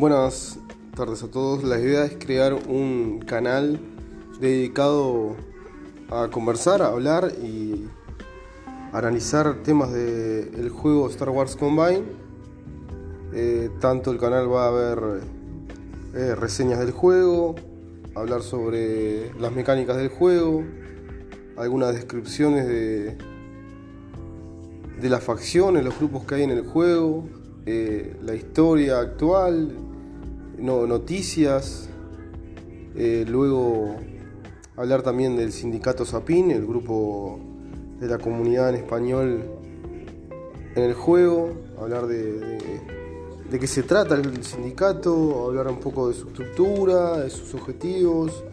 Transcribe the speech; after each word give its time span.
Buenas 0.00 0.58
tardes 0.96 1.22
a 1.22 1.30
todos. 1.30 1.62
La 1.62 1.78
idea 1.78 2.06
es 2.06 2.16
crear 2.18 2.54
un 2.54 3.18
canal 3.18 3.78
dedicado 4.40 5.36
a 6.08 6.28
conversar, 6.28 6.80
a 6.80 6.86
hablar 6.86 7.30
y 7.42 7.86
analizar 8.94 9.62
temas 9.62 9.92
del 9.92 10.70
juego 10.70 11.06
Star 11.10 11.28
Wars 11.28 11.54
Combine. 11.54 12.04
Eh, 13.34 13.68
tanto 13.78 14.10
el 14.10 14.18
canal 14.18 14.50
va 14.50 14.68
a 14.68 14.70
ver 14.70 15.20
eh, 16.14 16.34
reseñas 16.34 16.78
del 16.78 16.92
juego, 16.92 17.56
hablar 18.14 18.40
sobre 18.40 19.34
las 19.38 19.52
mecánicas 19.52 19.98
del 19.98 20.08
juego, 20.08 20.64
algunas 21.58 21.92
descripciones 21.92 22.66
de, 22.66 23.18
de 24.98 25.08
las 25.10 25.22
facciones, 25.22 25.84
los 25.84 25.98
grupos 25.98 26.24
que 26.24 26.36
hay 26.36 26.44
en 26.44 26.52
el 26.52 26.66
juego, 26.66 27.26
eh, 27.66 28.16
la 28.22 28.34
historia 28.34 29.00
actual, 29.00 29.89
no, 30.60 30.86
noticias, 30.86 31.88
eh, 32.94 33.24
luego 33.26 33.96
hablar 34.76 35.02
también 35.02 35.36
del 35.36 35.52
sindicato 35.52 36.04
Sapin, 36.04 36.50
el 36.50 36.66
grupo 36.66 37.38
de 37.98 38.06
la 38.06 38.18
comunidad 38.18 38.70
en 38.70 38.74
español 38.76 39.42
en 40.74 40.82
el 40.82 40.94
juego, 40.94 41.52
hablar 41.80 42.06
de, 42.06 42.58
de, 43.50 43.58
qué 43.58 43.66
se 43.66 43.82
trata 43.82 44.14
el 44.14 44.44
sindicato, 44.44 45.46
hablar 45.46 45.68
un 45.68 45.80
poco 45.80 46.08
de 46.08 46.14
su 46.14 46.28
estructura, 46.28 47.18
de 47.18 47.30
sus 47.30 47.54
objetivos, 47.54 48.44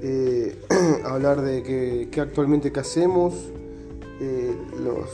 eh, 0.00 0.58
hablar 1.04 1.42
de 1.42 2.08
qué, 2.10 2.20
actualmente 2.20 2.72
qué 2.72 2.80
hacemos, 2.80 3.34
los, 4.80 5.08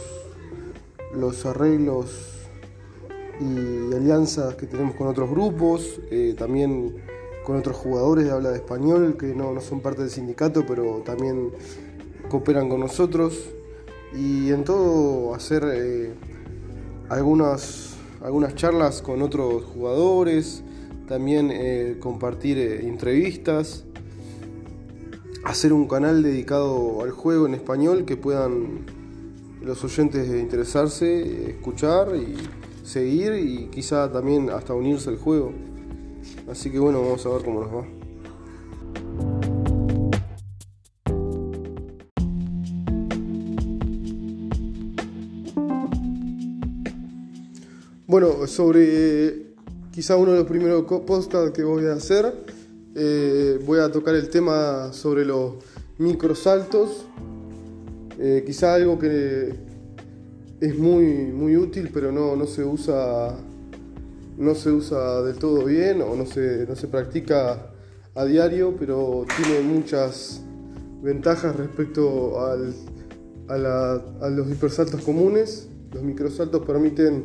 los 1.15 1.47
arreglos 1.47 2.39
y 3.41 3.95
alianzas 3.95 4.55
que 4.57 4.67
tenemos 4.67 4.95
con 4.97 5.07
otros 5.07 5.31
grupos, 5.31 6.01
eh, 6.11 6.35
también 6.37 6.97
con 7.45 7.57
otros 7.57 7.77
jugadores 7.77 8.25
de 8.25 8.31
habla 8.31 8.51
de 8.51 8.57
español 8.57 9.17
que 9.19 9.35
no, 9.35 9.59
son 9.61 9.81
parte 9.81 10.03
del 10.03 10.11
sindicato, 10.11 10.65
pero 10.67 11.03
también 11.05 11.51
cooperan 12.29 12.69
con 12.69 12.81
nosotros. 12.81 13.51
Y 14.15 14.51
en 14.51 14.65
todo 14.65 15.35
hacer 15.35 15.65
eh, 15.73 16.13
algunas, 17.09 17.97
algunas 18.23 18.55
charlas 18.55 19.03
con 19.03 19.23
otros 19.23 19.65
jugadores, 19.65 20.63
también 21.07 21.51
eh, 21.53 21.97
compartir 22.01 22.59
entrevistas, 22.59 23.85
hacer 25.45 25.73
un 25.73 25.87
canal 25.87 26.23
dedicado 26.23 27.03
al 27.03 27.13
juego 27.13 27.47
en 27.47 27.55
español 27.55 28.05
que 28.05 28.17
puedan 28.17 28.85
los 29.63 29.83
oyentes 29.85 30.29
interesarse, 30.29 31.51
escuchar 31.51 32.15
y 32.17 32.37
seguir 32.89 33.35
y 33.35 33.69
quizá 33.69 34.11
también 34.11 34.51
hasta 34.51 34.75
unirse 34.75 35.11
al 35.11 35.19
juego. 35.19 35.53
Así 36.51 36.71
que 36.71 36.79
bueno, 36.79 37.03
vamos 37.03 37.25
a 37.27 37.29
ver 37.29 37.43
cómo 37.43 37.61
nos 37.61 37.75
va. 37.75 37.99
Bueno, 48.07 48.47
sobre 48.47 49.53
quizá 49.93 50.17
uno 50.17 50.33
de 50.33 50.39
los 50.39 50.47
primeros 50.47 50.85
podcasts 50.85 51.51
que 51.51 51.63
voy 51.63 51.85
a 51.85 51.93
hacer, 51.93 52.33
eh, 52.95 53.61
voy 53.67 53.81
a 53.81 53.93
tocar 53.93 54.15
el 54.15 54.31
tema 54.31 54.95
sobre 54.95 55.27
los 55.27 55.57
microsaltos. 55.99 57.05
Eh, 58.19 58.45
quizá 58.47 58.75
algo 58.75 58.99
que 58.99 59.68
es 60.61 60.79
muy, 60.79 61.05
muy 61.33 61.57
útil, 61.57 61.91
pero 61.93 62.11
no, 62.11 62.35
no, 62.35 62.47
se 62.47 62.65
usa, 62.65 63.37
no 64.37 64.55
se 64.55 64.71
usa 64.71 65.23
del 65.23 65.39
todo 65.39 65.65
bien 65.65 66.03
o 66.03 66.17
no 66.17 66.27
se, 66.27 66.67
no 66.67 66.75
se 66.75 66.89
practica 66.89 67.71
a 68.15 68.25
diario, 68.25 68.75
pero 68.79 69.25
tiene 69.37 69.61
muchas 69.61 70.43
ventajas 71.03 71.55
respecto 71.55 72.41
al, 72.45 72.75
a, 73.49 74.29
los 74.31 74.51
hipersaltos 74.51 75.03
comunes. 75.03 75.69
Los 75.93 76.03
microsaltos 76.03 76.65
permiten 76.67 77.25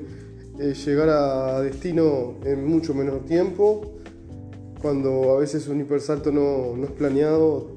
eh, 0.59 0.73
llegar 0.73 1.09
a 1.09 1.61
destino 1.61 2.35
en 2.45 2.65
mucho 2.67 2.93
menor 2.93 3.25
tiempo. 3.25 3.93
Cuando 4.81 5.35
a 5.35 5.39
veces 5.39 5.67
un 5.67 5.81
hipersalto 5.81 6.31
no, 6.31 6.75
no 6.77 6.85
es 6.85 6.91
planeado, 6.91 7.71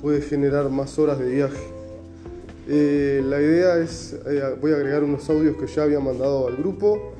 puede 0.00 0.22
generar 0.22 0.70
más 0.70 0.98
horas 0.98 1.18
de 1.18 1.28
viaje. 1.28 1.75
Eh, 2.68 3.22
la 3.24 3.40
idea 3.40 3.78
es, 3.78 4.12
eh, 4.26 4.42
voy 4.60 4.72
a 4.72 4.74
agregar 4.74 5.04
unos 5.04 5.30
audios 5.30 5.56
que 5.56 5.68
ya 5.68 5.84
había 5.84 6.00
mandado 6.00 6.48
al 6.48 6.56
grupo 6.56 7.12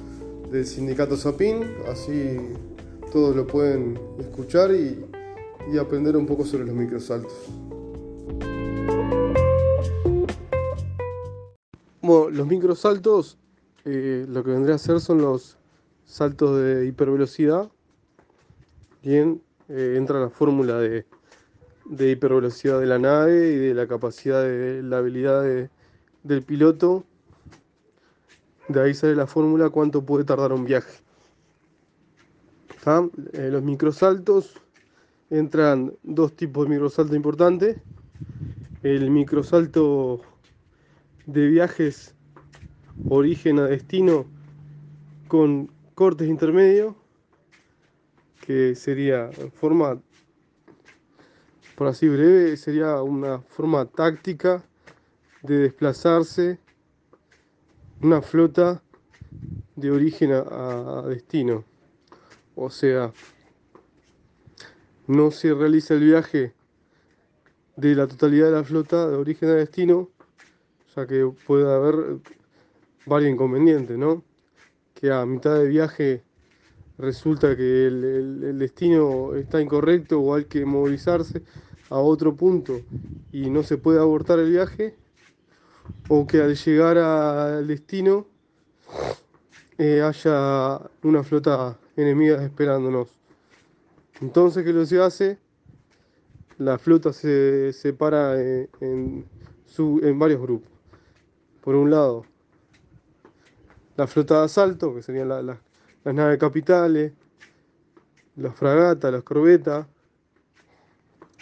del 0.51 0.67
sindicato 0.67 1.17
Sapin, 1.17 1.63
así 1.89 2.37
todos 3.13 3.37
lo 3.37 3.47
pueden 3.47 3.97
escuchar 4.19 4.73
y, 4.75 5.05
aprender 5.81 6.17
un 6.17 6.27
poco 6.27 6.45
sobre 6.45 6.65
los 6.65 6.75
microsaltos. 6.75 7.33
Bueno, 12.01 12.31
los 12.31 12.47
microsaltos 12.47 13.37
eh, 13.85 14.25
lo 14.29 14.45
que 14.45 14.51
vendría 14.51 14.75
a 14.75 14.77
hacer 14.77 15.01
son 15.01 15.23
los 15.23 15.59
saltos 16.05 16.61
de 16.61 16.87
hipervelocidad. 16.87 17.69
Bien, 19.03 19.43
entra 19.69 20.21
la 20.21 20.31
fórmula 20.31 20.79
de 20.79 21.05
de 21.89 22.11
hipervelocidad 22.11 22.81
de 22.81 22.87
la 22.87 22.99
nave 22.99 23.53
y 23.53 23.57
de 23.57 23.75
la 23.75 23.87
capacidad 23.87 24.43
de 24.43 24.83
la 24.83 24.99
habilidad 24.99 25.45
del 26.23 26.43
piloto. 26.43 27.05
De 28.69 28.83
ahí 28.83 28.95
sale 28.95 29.15
la 29.15 29.27
fórmula 29.27 29.71
cuánto 29.71 30.05
puede 30.05 30.25
tardar 30.25 30.53
un 30.53 30.65
viaje. 30.65 31.07
Eh, 32.87 33.49
los 33.51 33.65
microsaltos 33.65 34.61
entran 35.29 35.93
dos 36.05 36.37
tipos 36.37 36.65
de 36.65 36.75
microsalto 36.75 37.17
importantes. 37.17 37.79
El 38.85 39.11
microsalto 39.11 40.21
de 41.27 41.49
viajes 41.49 42.15
origen 43.09 43.59
a 43.59 43.65
destino 43.65 44.27
con 45.27 45.73
cortes 45.97 46.29
intermedios, 46.29 46.95
que 48.41 48.77
sería 48.77 49.31
en 49.37 49.51
forma 49.51 50.01
por 51.77 51.87
así 51.89 52.09
breve, 52.09 52.57
sería 52.57 53.03
una 53.03 53.41
forma 53.41 53.85
táctica 53.85 54.65
de 55.43 55.59
desplazarse 55.59 56.59
una 58.03 58.23
flota 58.23 58.83
de 59.77 59.91
origen 59.91 60.33
a, 60.33 61.03
destino. 61.07 61.65
O 62.55 62.71
sea, 62.71 63.13
no 65.07 65.31
se 65.31 65.53
realiza 65.53 65.95
el 65.95 66.01
viaje 66.01 66.55
de 67.77 67.95
la 67.95 68.07
totalidad 68.07 68.47
de 68.47 68.53
la 68.53 68.65
flota 68.65 69.09
de 69.09 69.17
origen 69.17 69.51
a 69.51 69.55
destino, 69.55 70.09
ya 70.97 71.07
que 71.07 71.31
puede 71.47 71.71
haber 71.71 72.21
varios 73.05 73.33
inconvenientes, 73.33 73.99
¿no? 73.99 74.25
Que 74.95 75.13
a 75.13 75.27
mitad 75.27 75.59
de 75.59 75.69
viaje 75.69 76.26
resulta 76.99 77.57
que 77.57 77.87
el, 77.87 78.59
destino 78.59 79.35
está 79.35 79.61
incorrecto 79.61 80.21
o 80.21 80.35
hay 80.35 80.45
que 80.45 80.65
movilizarse 80.65 81.43
a 81.91 81.99
otro 81.99 82.35
punto 82.35 82.81
y 83.33 83.51
no 83.51 83.63
se 83.63 83.79
puede 83.79 84.01
abortar 84.01 84.39
el 84.39 84.51
viaje, 84.51 84.97
o 86.09 86.27
que 86.27 86.41
al 86.41 86.57
llegar 86.57 86.99
al 86.99 87.67
destino 87.67 88.27
eh, 89.79 90.03
haya 90.03 90.81
una 91.03 91.23
flota 91.23 91.79
enemiga 91.97 92.43
esperándonos. 92.43 93.09
Entonces, 94.21 94.65
¿qué 94.65 94.73
lo 94.73 94.87
se 94.87 95.01
hace? 95.01 95.39
La 96.59 96.79
flota 96.79 97.13
se 97.13 97.73
separa 97.73 98.41
en, 98.41 99.27
varios 100.15 100.41
grupos. 100.41 100.71
Por 101.61 101.75
un 101.75 101.91
lado, 101.91 102.25
la 103.97 104.07
flota 104.07 104.39
de 104.39 104.45
asalto, 104.47 104.95
que 104.95 105.03
serían 105.03 105.29
las 106.07 106.15
naves 106.15 106.39
capitales, 106.39 107.13
las 108.37 108.55
fragatas, 108.55 109.11
las 109.11 109.25
corbetas, 109.25 109.89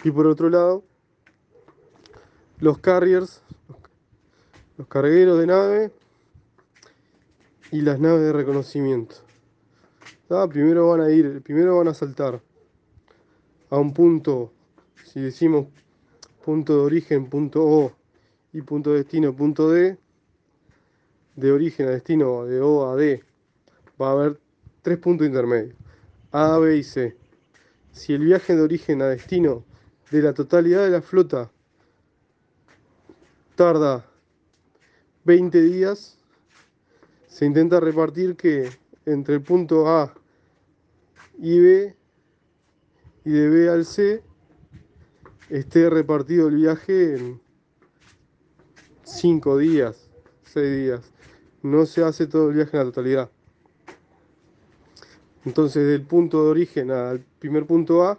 y 0.02 0.10
por 0.10 0.26
otro 0.26 0.48
lado, 0.48 0.82
los 2.60 2.78
carriers, 2.78 3.42
los 4.78 4.88
cargueros 4.88 5.38
de 5.38 5.46
nave 5.46 5.92
y 7.72 7.82
las 7.82 8.00
naves 8.00 8.22
de 8.22 8.32
reconocimiento. 8.32 9.16
Primero 10.48 10.88
van 10.88 11.02
a 11.02 11.10
ir, 11.10 11.42
primero 11.42 11.76
van 11.76 11.88
a 11.88 11.94
saltar 11.94 12.40
a 13.68 13.76
un 13.76 13.92
punto, 13.92 14.50
si 15.04 15.20
decimos 15.20 15.66
punto 16.42 16.78
de 16.78 16.84
origen, 16.84 17.28
punto 17.28 17.62
O 17.62 17.92
y 18.54 18.62
punto 18.62 18.92
de 18.92 19.00
destino, 19.00 19.36
punto 19.36 19.70
D, 19.70 19.98
de 21.36 21.52
origen 21.52 21.88
a 21.88 21.90
destino, 21.90 22.46
de 22.46 22.62
O 22.62 22.90
a 22.90 22.96
D, 22.96 23.22
va 24.00 24.08
a 24.08 24.12
haber 24.12 24.43
tres 24.84 24.98
puntos 24.98 25.26
intermedios, 25.26 25.74
A, 26.30 26.58
B 26.58 26.76
y 26.76 26.82
C. 26.82 27.16
Si 27.90 28.12
el 28.12 28.22
viaje 28.22 28.54
de 28.54 28.60
origen 28.60 29.00
a 29.00 29.06
destino 29.06 29.64
de 30.10 30.20
la 30.20 30.34
totalidad 30.34 30.84
de 30.84 30.90
la 30.90 31.00
flota 31.00 31.50
tarda 33.56 34.04
20 35.24 35.62
días, 35.62 36.18
se 37.26 37.46
intenta 37.46 37.80
repartir 37.80 38.36
que 38.36 38.68
entre 39.06 39.36
el 39.36 39.42
punto 39.42 39.88
A 39.88 40.12
y 41.38 41.58
B 41.60 41.96
y 43.24 43.30
de 43.30 43.48
B 43.48 43.70
al 43.70 43.86
C 43.86 44.22
esté 45.48 45.88
repartido 45.88 46.48
el 46.48 46.56
viaje 46.56 47.16
en 47.16 47.40
5 49.04 49.56
días, 49.56 50.10
6 50.44 50.76
días. 50.76 51.12
No 51.62 51.86
se 51.86 52.04
hace 52.04 52.26
todo 52.26 52.50
el 52.50 52.56
viaje 52.56 52.76
en 52.76 52.80
la 52.80 52.84
totalidad. 52.84 53.30
Entonces 55.44 55.86
del 55.86 56.02
punto 56.02 56.44
de 56.44 56.50
origen 56.50 56.90
al 56.90 57.20
primer 57.38 57.66
punto 57.66 58.06
A 58.06 58.18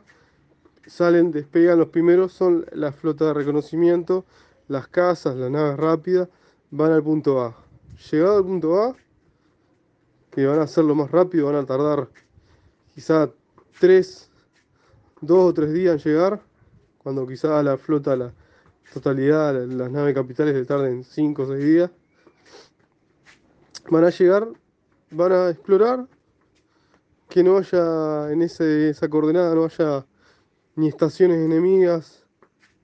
salen, 0.86 1.31
despegan 1.31 1.80
los 1.80 1.89
primeros, 1.89 2.33
son 2.33 2.66
la 2.72 2.92
flota 2.92 3.25
de 3.25 3.33
reconocimiento, 3.33 4.25
las 4.68 4.88
casas, 4.88 5.36
las 5.36 5.50
naves 5.50 5.77
rápidas, 5.77 6.30
van 6.72 6.92
al 6.92 7.04
punto 7.04 7.42
A. 7.42 7.56
Llegado 8.12 8.38
al 8.38 8.44
punto 8.44 8.81
A, 8.81 8.95
que 10.31 10.45
van 10.45 10.60
a 10.60 10.63
hacerlo 10.63 10.95
más 10.95 11.12
rápido, 11.12 11.48
van 11.48 11.56
a 11.56 11.66
tardar 11.66 12.10
quizá 12.94 13.30
3, 13.80 14.30
2 15.22 15.38
o 15.38 15.54
3 15.54 15.74
días 15.74 15.94
en 16.06 16.12
llegar, 16.12 16.42
cuando 17.00 17.25
quizá 17.25 17.62
la 17.63 17.77
flota, 17.77 18.16
la 18.16 18.33
totalidad, 18.94 19.66
las 19.66 19.92
naves 19.92 20.13
capitales 20.13 20.54
le 20.54 20.66
tarden 20.66 21.04
5 21.04 21.42
o 21.42 21.48
6 21.48 21.66
días. 21.66 21.92
Van 23.89 24.04
a 24.04 24.10
llegar, 24.10 24.48
van 25.12 25.31
a 25.31 25.50
explorar, 25.50 26.07
que 27.36 27.44
no 27.44 27.58
haya 27.58 28.32
en 28.32 28.42
esa 28.44 29.10
coordenada, 29.10 29.54
no 29.54 29.66
haya 29.66 30.06
ni 30.78 30.88
estaciones 30.88 31.38
enemigas, 31.40 32.24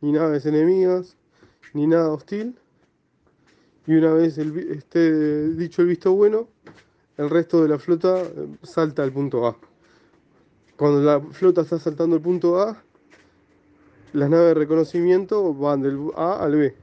ni 0.02 0.12
naves 0.12 0.46
enemigas, 0.46 1.16
ni 1.74 1.88
nada 1.88 2.10
hostil. 2.10 2.60
Y 3.88 3.94
una 3.94 4.12
vez 4.12 4.38
esté 4.38 5.52
dicho 5.52 5.84
el 5.84 5.88
visto 5.88 6.12
bueno, 6.12 6.50
el 7.16 7.30
resto 7.30 7.64
de 7.64 7.70
la 7.70 7.80
flota 7.80 8.24
eh, 8.24 8.58
salta 8.62 9.04
al 9.04 9.14
punto 9.14 9.48
A. 9.48 9.58
Cuando 10.76 11.02
la 11.02 11.22
flota 11.22 11.62
está 11.62 11.80
saltando 11.80 12.18
el 12.18 12.22
punto 12.22 12.62
A, 12.62 12.84
las 14.12 14.30
naves 14.30 14.48
de 14.48 14.54
reconocimiento 14.56 15.54
van 15.54 15.82
del 15.82 15.98
A 16.18 16.44
al 16.44 16.58
B. 16.58 16.76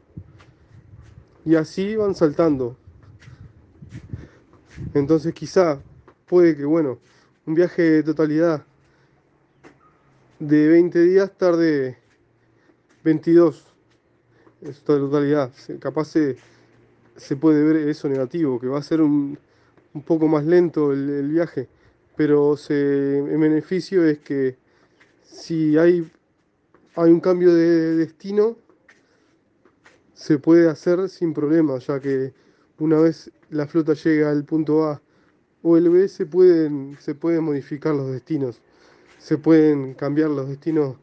Y 1.45 1.55
así 1.55 1.97
van 1.97 2.15
saltando. 2.15 2.79
Entonces 4.95 5.35
quizá 5.35 5.83
puede 6.25 6.57
que, 6.57 6.65
bueno, 6.65 6.99
un 7.49 7.55
viaje 7.55 7.81
de 7.83 8.03
totalidad 8.03 8.63
de 10.39 10.69
20 10.69 11.01
días 11.01 11.33
tarde 11.39 11.97
22. 13.03 13.65
Es 14.61 14.83
totalidad. 14.83 15.51
Capaz 15.81 16.09
se, 16.09 17.37
puede 17.37 17.65
ver 17.65 17.89
eso 17.89 18.07
negativo, 18.07 18.61
que 18.61 18.67
va 18.67 18.79
a 18.79 18.83
ser 18.83 19.01
un, 19.01 19.39
poco 20.05 20.29
más 20.29 20.45
lento 20.45 20.93
el, 20.93 21.27
viaje. 21.31 21.69
Pero 22.17 22.55
se, 22.59 23.21
el 23.21 23.39
beneficio 23.39 24.05
es 24.05 24.19
que 24.19 24.59
si 25.23 25.79
hay, 25.79 26.07
hay 26.97 27.11
un 27.11 27.21
cambio 27.21 27.55
de 27.55 27.97
destino, 27.97 28.59
se 30.13 30.39
puede 30.39 30.69
hacer 30.69 31.09
sin 31.09 31.33
problema, 31.33 31.79
ya 31.79 31.99
que 31.99 32.35
una 32.79 33.01
vez 33.01 33.31
la 33.49 33.67
flota 33.67 33.95
llega 33.95 34.31
al 34.31 34.45
punto 34.45 34.85
A 34.85 35.01
o 35.63 35.77
el 35.77 35.89
B 35.91 36.09
se 36.09 36.27
pueden, 36.27 36.97
se 37.01 37.15
pueden 37.15 37.45
modificar 37.45 37.95
los 37.95 38.11
destinos. 38.11 38.61
Se 39.19 39.39
pueden 39.39 39.95
cambiar 39.95 40.31
los 40.31 40.49
destinos 40.49 40.97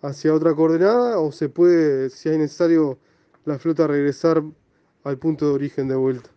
hacia 0.00 0.34
otra 0.34 0.54
coordenada 0.54 1.18
o 1.18 1.32
se 1.32 1.48
puede, 1.48 2.10
si 2.10 2.28
es 2.28 2.38
necesario, 2.38 2.98
la 3.44 3.58
flota 3.58 3.86
regresar 3.86 4.42
al 5.04 5.18
punto 5.18 5.48
de 5.48 5.52
origen 5.52 5.88
de 5.88 5.96
vuelta. 5.96 6.30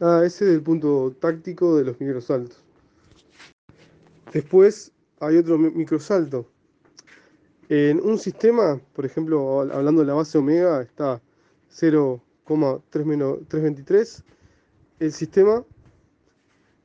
Ah, 0.00 0.22
ese 0.24 0.48
es 0.48 0.52
el 0.52 0.62
punto 0.62 1.14
táctico 1.18 1.76
de 1.76 1.84
los 1.84 2.00
microsaltos. 2.00 2.62
Después 4.32 4.92
hay 5.20 5.36
otro 5.36 5.58
microsalto. 5.58 6.46
En 7.68 8.00
un 8.00 8.18
sistema, 8.18 8.80
por 8.94 9.04
ejemplo, 9.04 9.60
hablando 9.60 10.00
de 10.02 10.06
la 10.06 10.14
base 10.14 10.38
omega, 10.38 10.80
está 10.82 11.20
0,323 11.70 14.24
el 14.98 15.12
sistema 15.12 15.64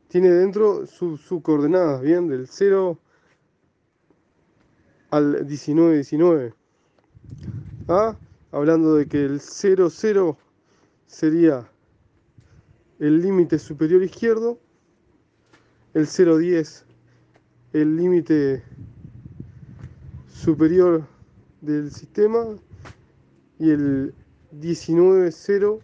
tiene 0.08 0.30
dentro 0.30 0.86
sus 0.86 1.22
su 1.22 1.42
coordenadas, 1.42 2.02
bien, 2.02 2.28
del 2.28 2.48
0 2.48 3.00
al 5.10 5.48
19, 5.48 5.96
19. 5.96 6.54
¿Ah? 7.88 8.16
Hablando 8.52 8.96
de 8.96 9.08
que 9.08 9.26
el 9.26 9.40
0, 9.40 9.90
0 9.90 10.38
sería 11.08 11.68
el 13.00 13.22
límite 13.22 13.58
superior 13.58 14.04
izquierdo, 14.04 14.60
el 15.94 16.08
0, 16.08 16.38
10 16.38 16.86
el 17.74 17.96
límite 17.98 18.64
superior 20.28 21.08
del 21.62 21.92
sistema 21.92 22.46
y 23.58 23.72
el 23.72 24.14
19, 24.52 25.32
0 25.32 25.80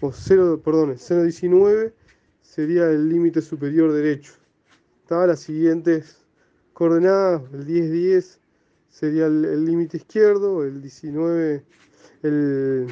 o 0.00 0.12
0, 0.12 0.60
perdón, 0.64 0.94
0,19 0.94 1.92
sería 2.42 2.88
el 2.90 3.08
límite 3.08 3.42
superior 3.42 3.92
derecho. 3.92 4.32
Está 5.02 5.26
las 5.26 5.40
siguientes 5.40 6.18
coordenadas, 6.72 7.42
el 7.52 7.66
10,10 7.66 8.38
sería 8.88 9.26
el 9.26 9.64
límite 9.64 9.96
izquierdo, 9.98 10.64
el 10.64 10.80
19, 10.80 11.64
el... 12.22 12.86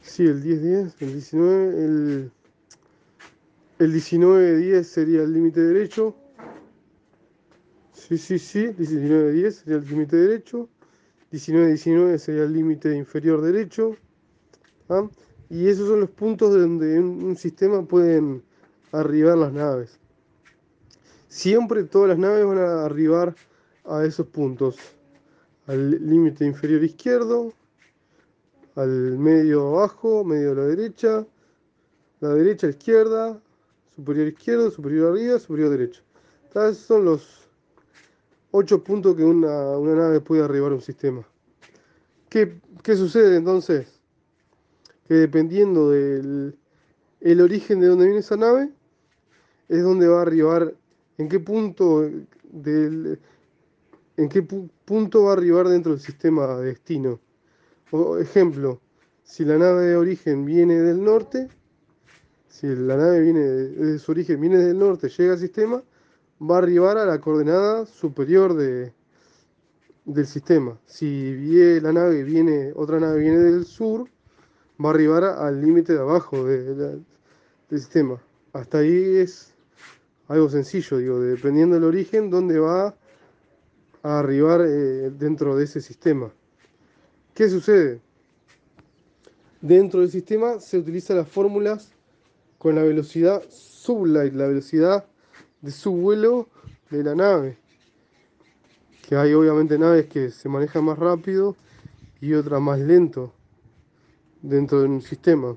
Sí, 0.00 0.24
el 0.26 0.42
10,10, 0.42 0.94
el 1.00 1.12
19, 1.12 1.84
el... 1.84 2.32
El 3.78 3.94
19,10 3.94 4.82
sería 4.82 5.22
el 5.22 5.32
límite 5.32 5.60
derecho. 5.60 6.16
Sí, 7.92 8.18
sí, 8.18 8.38
sí, 8.40 8.66
19,10 8.66 9.50
sería 9.52 9.76
el 9.76 9.86
límite 9.86 10.16
derecho. 10.16 10.68
19,19 11.30 12.18
sería 12.18 12.42
el 12.42 12.54
límite 12.54 12.96
inferior 12.96 13.40
derecho. 13.40 13.96
Y 15.50 15.68
esos 15.68 15.88
son 15.88 16.00
los 16.00 16.10
puntos 16.10 16.54
donde 16.54 16.98
un, 16.98 17.36
sistema 17.36 17.82
pueden 17.82 18.42
arribar 18.92 19.36
las 19.38 19.52
naves. 19.52 19.98
Siempre 21.28 21.84
todas 21.84 22.10
las 22.10 22.18
naves 22.18 22.46
van 22.46 22.58
a 22.58 22.84
arribar 22.84 23.34
a 23.84 24.04
esos 24.04 24.26
puntos. 24.26 24.76
Al 25.66 25.90
límite 25.90 26.46
inferior 26.46 26.82
izquierdo, 26.82 27.52
al 28.74 29.18
medio 29.18 29.68
abajo, 29.68 30.24
medio 30.24 30.52
a 30.52 30.54
la 30.54 30.64
derecha, 30.66 31.26
la 32.20 32.30
derecha, 32.30 32.68
izquierda, 32.68 33.38
superior 33.94 34.28
izquierdo, 34.28 34.70
superior 34.70 35.12
arriba, 35.12 35.38
superior 35.38 35.70
derecha. 35.70 36.02
Esos 36.50 36.78
son 36.78 37.04
los 37.04 37.48
ocho 38.50 38.82
puntos 38.82 39.14
que 39.14 39.24
una, 39.24 39.78
nave 39.78 40.20
puede 40.20 40.42
arribar 40.42 40.72
a 40.72 40.76
un 40.76 40.80
sistema. 40.80 41.26
¿Qué, 42.30 42.60
¿Qué 42.82 42.96
sucede 42.96 43.36
entonces? 43.36 43.97
Que 45.08 45.14
dependiendo 45.14 45.90
del 45.90 46.56
el 47.20 47.40
origen 47.40 47.80
de 47.80 47.88
donde 47.88 48.04
viene 48.04 48.20
esa 48.20 48.36
nave, 48.36 48.70
es 49.68 49.82
donde 49.82 50.06
va 50.06 50.18
a 50.18 50.22
arribar, 50.22 50.74
en 51.16 51.28
qué 51.28 51.40
punto 51.40 52.08
del, 52.44 53.18
en 54.16 54.28
qué 54.28 54.42
punto 54.42 55.24
va 55.24 55.30
a 55.30 55.32
arribar 55.32 55.68
dentro 55.68 55.92
del 55.92 56.00
sistema 56.00 56.46
de 56.58 56.66
destino. 56.66 57.18
Ejemplo, 58.20 58.80
si 59.24 59.44
la 59.44 59.58
nave 59.58 59.86
de 59.86 59.96
origen 59.96 60.44
viene 60.44 60.76
del 60.76 61.02
norte, 61.02 61.48
si 62.48 62.68
la 62.68 62.96
nave 62.96 63.20
viene 63.20 63.40
de 63.40 63.98
su 63.98 64.12
origen 64.12 64.40
viene 64.40 64.58
del 64.58 64.78
norte, 64.78 65.08
llega 65.08 65.32
al 65.32 65.38
sistema, 65.38 65.82
va 66.40 66.56
a 66.56 66.58
arribar 66.58 66.98
a 66.98 67.04
la 67.04 67.20
coordenada 67.20 67.84
superior 67.86 68.54
de, 68.54 68.92
del 70.04 70.26
sistema. 70.26 70.78
Si 70.86 71.80
la 71.80 71.92
nave 71.92 72.22
viene, 72.22 72.72
otra 72.76 73.00
nave 73.00 73.18
viene 73.18 73.38
del 73.38 73.64
sur, 73.64 74.08
va 74.82 74.90
a 74.90 74.92
arribar 74.92 75.24
al 75.24 75.60
límite 75.60 75.92
de 75.92 76.00
abajo 76.00 76.44
del 76.44 77.04
sistema. 77.70 78.20
Hasta 78.52 78.78
ahí 78.78 79.16
es 79.16 79.52
algo 80.28 80.48
sencillo, 80.48 80.98
digo, 80.98 81.20
dependiendo 81.20 81.74
del 81.74 81.84
origen, 81.84 82.30
dónde 82.30 82.58
va 82.58 82.94
a 84.02 84.18
arribar 84.18 84.60
eh, 84.60 85.10
dentro 85.10 85.56
de 85.56 85.64
ese 85.64 85.80
sistema. 85.80 86.30
¿Qué 87.34 87.48
sucede? 87.48 88.00
Dentro 89.60 90.00
del 90.00 90.10
sistema 90.10 90.60
se 90.60 90.78
utilizan 90.78 91.16
las 91.16 91.28
fórmulas 91.28 91.92
con 92.58 92.76
la 92.76 92.82
velocidad 92.82 93.42
sublight, 93.50 94.34
la 94.34 94.46
velocidad 94.46 95.06
de 95.60 95.72
su 95.72 95.92
vuelo 95.92 96.48
de 96.90 97.02
la 97.02 97.14
nave. 97.16 97.58
Que 99.08 99.16
hay 99.16 99.34
obviamente 99.34 99.78
naves 99.78 100.06
que 100.06 100.30
se 100.30 100.48
manejan 100.48 100.84
más 100.84 100.98
rápido 100.98 101.56
y 102.20 102.34
otras 102.34 102.60
más 102.60 102.78
lento 102.78 103.32
dentro 104.42 104.80
de 104.80 104.88
un 104.88 105.02
sistema. 105.02 105.56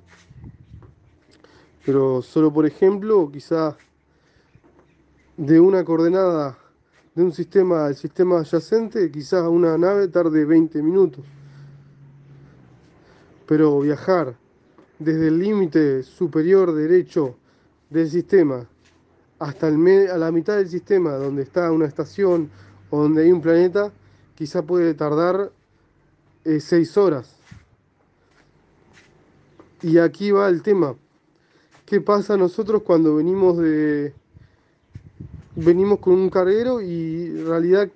Pero 1.85 2.21
solo 2.21 2.51
por 2.53 2.65
ejemplo, 2.65 3.29
quizá 3.31 3.75
de 5.37 5.59
una 5.59 5.83
coordenada 5.83 6.57
de 7.15 7.23
un 7.23 7.33
sistema 7.33 7.85
al 7.85 7.95
sistema 7.95 8.39
adyacente, 8.39 9.11
quizás 9.11 9.47
una 9.47 9.77
nave 9.77 10.07
tarde 10.07 10.45
20 10.45 10.81
minutos. 10.81 11.25
Pero 13.47 13.79
viajar 13.81 14.35
desde 14.99 15.27
el 15.27 15.39
límite 15.39 16.03
superior 16.03 16.73
derecho 16.73 17.35
del 17.89 18.09
sistema 18.09 18.65
hasta 19.39 19.67
el 19.67 20.09
a 20.09 20.17
la 20.17 20.31
mitad 20.31 20.57
del 20.57 20.69
sistema, 20.69 21.13
donde 21.13 21.41
está 21.41 21.71
una 21.71 21.87
estación 21.87 22.51
o 22.91 23.01
donde 23.01 23.23
hay 23.23 23.31
un 23.31 23.41
planeta, 23.41 23.91
quizá 24.35 24.61
puede 24.61 24.93
tardar 24.93 25.51
6 26.45 26.71
eh, 26.71 26.99
horas. 26.99 27.40
Y 29.81 29.97
aquí 29.97 30.31
va 30.31 30.47
el 30.47 30.61
tema. 30.61 30.95
¿Qué 31.85 32.01
pasa 32.01 32.37
nosotros 32.37 32.83
cuando 32.83 33.15
venimos 33.15 33.57
de 33.57 34.13
venimos 35.55 35.99
con 35.99 36.13
un 36.13 36.29
carguero 36.29 36.81
y 36.81 37.25
en 37.25 37.45
realidad 37.47 37.89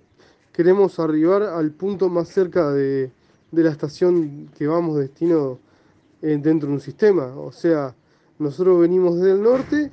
queremos 0.51 1.00
arribar 1.00 1.44
al 1.44 1.72
punto 1.72 2.10
más 2.10 2.27
cerca 2.27 2.72
de, 2.72 3.12
de 3.51 3.63
la 3.63 3.70
estación 3.70 4.50
que 4.58 4.68
vamos 4.68 4.98
destino 4.98 5.60
eh, 6.22 6.39
dentro 6.42 6.70
de 6.70 6.75
un 6.75 6.82
sistema? 6.82 7.27
O 7.38 7.51
sea, 7.51 7.96
nosotros 8.39 8.82
venimos 8.82 9.18
desde 9.18 9.34
el 9.34 9.44
norte, 9.44 9.92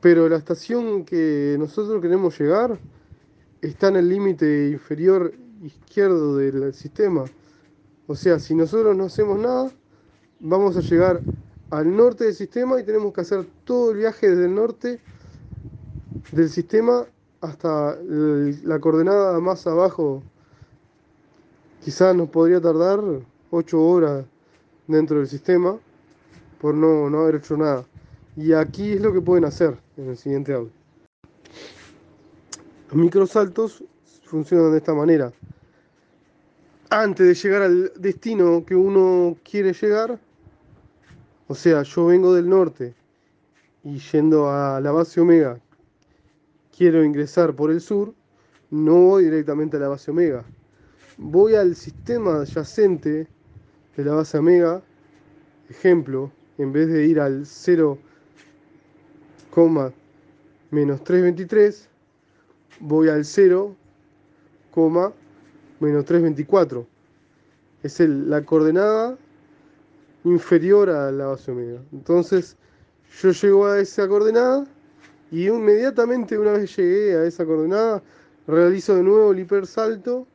pero 0.00 0.28
la 0.28 0.36
estación 0.36 1.04
que 1.04 1.56
nosotros 1.58 2.00
queremos 2.00 2.38
llegar 2.40 2.78
está 3.60 3.88
en 3.88 3.96
el 3.96 4.08
límite 4.08 4.70
inferior 4.70 5.34
izquierdo 5.62 6.36
del 6.38 6.72
sistema. 6.72 7.24
O 8.06 8.16
sea, 8.16 8.38
si 8.38 8.54
nosotros 8.54 8.96
no 8.96 9.04
hacemos 9.04 9.38
nada, 9.38 9.70
vamos 10.40 10.76
a 10.76 10.80
llegar 10.80 11.20
al 11.70 11.96
norte 11.96 12.24
del 12.24 12.34
sistema 12.34 12.80
y 12.80 12.84
tenemos 12.84 13.12
que 13.12 13.20
hacer 13.20 13.46
todo 13.64 13.92
el 13.92 13.98
viaje 13.98 14.30
desde 14.30 14.46
el 14.46 14.54
norte 14.54 15.00
del 16.32 16.48
sistema 16.48 17.06
hasta 17.40 17.96
la 18.02 18.78
coordenada 18.80 19.38
más 19.40 19.66
abajo. 19.66 20.22
Quizás 21.84 22.14
nos 22.14 22.28
podría 22.28 22.60
tardar 22.60 23.00
8 23.50 23.80
horas 23.80 24.24
dentro 24.86 25.18
del 25.18 25.28
sistema 25.28 25.78
por 26.60 26.74
no, 26.74 27.08
no 27.08 27.20
haber 27.20 27.36
hecho 27.36 27.56
nada. 27.56 27.84
Y 28.36 28.52
aquí 28.52 28.92
es 28.92 29.00
lo 29.00 29.12
que 29.12 29.20
pueden 29.20 29.44
hacer 29.44 29.78
en 29.96 30.10
el 30.10 30.16
siguiente 30.16 30.52
audio. 30.52 30.70
Los 32.88 32.96
microsaltos 32.96 33.84
funcionan 34.24 34.72
de 34.72 34.78
esta 34.78 34.94
manera. 34.94 35.32
Antes 36.90 37.26
de 37.26 37.34
llegar 37.34 37.62
al 37.62 37.92
destino 37.96 38.64
que 38.66 38.74
uno 38.74 39.36
quiere 39.48 39.72
llegar, 39.72 40.18
o 41.50 41.54
sea, 41.56 41.82
yo 41.82 42.06
vengo 42.06 42.32
del 42.32 42.48
norte 42.48 42.94
y 43.82 43.98
yendo 43.98 44.48
a 44.48 44.80
la 44.80 44.92
base 44.92 45.20
Omega, 45.20 45.58
quiero 46.70 47.02
ingresar 47.02 47.56
por 47.56 47.72
el 47.72 47.80
sur, 47.80 48.14
no 48.70 48.94
voy 48.94 49.24
directamente 49.24 49.76
a 49.76 49.80
la 49.80 49.88
base 49.88 50.12
Omega. 50.12 50.44
Voy 51.18 51.56
al 51.56 51.74
sistema 51.74 52.36
adyacente 52.36 53.26
de 53.96 54.04
la 54.04 54.14
base 54.14 54.38
Omega, 54.38 54.80
ejemplo, 55.68 56.30
en 56.56 56.72
vez 56.72 56.86
de 56.86 57.04
ir 57.04 57.18
al 57.18 57.44
0, 57.44 57.98
menos 60.70 61.02
323, 61.02 61.88
voy 62.78 63.08
al 63.08 63.24
0, 63.24 63.74
menos 65.80 66.04
324. 66.04 66.86
Es 67.82 67.98
la 67.98 68.44
coordenada 68.44 69.18
inferior 70.24 70.90
a 70.90 71.10
la 71.10 71.26
base 71.26 71.50
omega. 71.50 71.80
Entonces 71.92 72.56
yo 73.20 73.30
llego 73.30 73.66
a 73.66 73.80
esa 73.80 74.06
coordenada 74.08 74.66
y 75.30 75.48
inmediatamente 75.48 76.38
una 76.38 76.52
vez 76.52 76.76
llegué 76.76 77.16
a 77.16 77.24
esa 77.24 77.44
coordenada 77.44 78.02
realizo 78.46 78.96
de 78.96 79.02
nuevo 79.02 79.32
el 79.32 79.38
hipersalto 79.38 80.26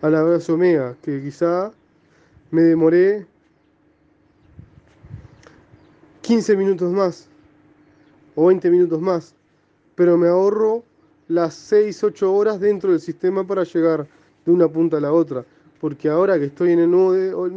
a 0.00 0.08
la 0.08 0.22
base 0.22 0.52
omega, 0.52 0.96
que 1.02 1.20
quizá 1.22 1.72
me 2.50 2.62
demoré 2.62 3.26
15 6.22 6.56
minutos 6.56 6.92
más 6.92 7.28
o 8.34 8.46
20 8.46 8.70
minutos 8.70 9.00
más, 9.00 9.34
pero 9.94 10.16
me 10.16 10.28
ahorro 10.28 10.84
las 11.26 11.54
6, 11.54 12.04
8 12.04 12.32
horas 12.32 12.60
dentro 12.60 12.90
del 12.90 13.00
sistema 13.00 13.46
para 13.46 13.64
llegar 13.64 14.06
de 14.46 14.52
una 14.52 14.68
punta 14.68 14.98
a 14.98 15.00
la 15.00 15.12
otra, 15.12 15.44
porque 15.80 16.08
ahora 16.08 16.38
que 16.38 16.46
estoy 16.46 16.72
en 16.72 16.78
el 16.78 16.90
nuevo 16.90 17.48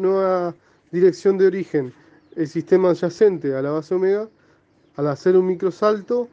dirección 0.92 1.38
de 1.38 1.48
origen, 1.48 1.94
el 2.36 2.48
sistema 2.48 2.90
adyacente 2.90 3.56
a 3.56 3.62
la 3.62 3.72
base 3.72 3.96
omega, 3.96 4.28
al 4.96 5.08
hacer 5.08 5.38
un 5.38 5.48
microsalto, 5.48 6.28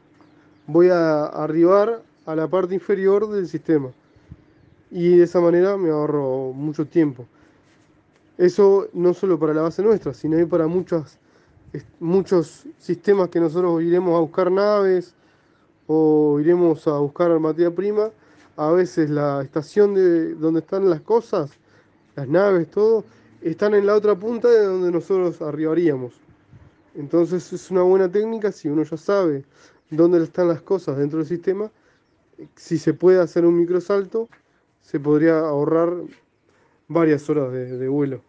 voy 0.67 0.89
a 0.89 1.25
arribar 1.25 2.01
a 2.25 2.35
la 2.35 2.47
parte 2.47 2.73
inferior 2.73 3.29
del 3.29 3.47
sistema. 3.47 3.89
Y 4.91 5.17
de 5.17 5.23
esa 5.23 5.39
manera 5.39 5.77
me 5.77 5.89
ahorro 5.89 6.51
mucho 6.53 6.85
tiempo. 6.85 7.25
Eso 8.37 8.87
no 8.93 9.13
solo 9.13 9.39
para 9.39 9.53
la 9.53 9.61
base 9.61 9.81
nuestra, 9.81 10.13
sino 10.13 10.47
para 10.47 10.67
muchas, 10.67 11.17
muchos 11.99 12.65
sistemas 12.77 13.29
que 13.29 13.39
nosotros 13.39 13.81
iremos 13.83 14.15
a 14.15 14.19
buscar 14.19 14.51
naves 14.51 15.13
o 15.87 16.39
iremos 16.39 16.87
a 16.87 16.99
buscar 16.99 17.37
materia 17.39 17.71
prima. 17.71 18.09
A 18.55 18.71
veces 18.71 19.09
la 19.09 19.41
estación 19.41 19.93
de 19.93 20.35
donde 20.35 20.59
están 20.59 20.89
las 20.89 21.01
cosas, 21.01 21.51
las 22.15 22.27
naves, 22.27 22.69
todo, 22.69 23.03
están 23.41 23.73
en 23.73 23.85
la 23.85 23.95
otra 23.95 24.15
punta 24.15 24.49
de 24.49 24.65
donde 24.65 24.91
nosotros 24.91 25.41
arribaríamos. 25.41 26.13
Entonces 26.95 27.53
es 27.53 27.71
una 27.71 27.83
buena 27.83 28.11
técnica 28.11 28.51
si 28.51 28.67
uno 28.67 28.83
ya 28.83 28.97
sabe 28.97 29.45
dónde 29.89 30.21
están 30.23 30.47
las 30.47 30.61
cosas 30.61 30.97
dentro 30.97 31.19
del 31.19 31.27
sistema. 31.27 31.71
Si 32.55 32.77
se 32.77 32.93
puede 32.93 33.19
hacer 33.19 33.45
un 33.45 33.57
microsalto, 33.57 34.29
se 34.81 34.99
podría 34.99 35.39
ahorrar 35.39 35.93
varias 36.87 37.29
horas 37.29 37.51
de, 37.51 37.77
de 37.77 37.87
vuelo. 37.87 38.21